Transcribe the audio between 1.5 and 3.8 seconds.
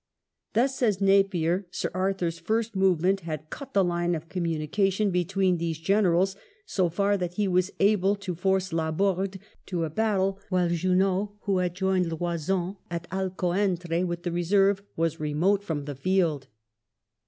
Sir Arthur's first movement had cut